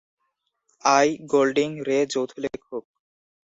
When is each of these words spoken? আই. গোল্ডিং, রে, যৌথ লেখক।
আই. 0.85 1.07
গোল্ডিং, 1.25 1.69
রে, 1.87 1.97
যৌথ 2.05 2.31
লেখক। 2.37 2.83